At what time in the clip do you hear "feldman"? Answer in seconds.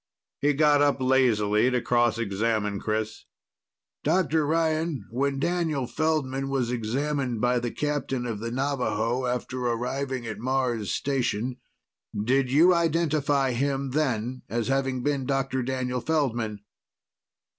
5.85-6.49, 16.01-16.61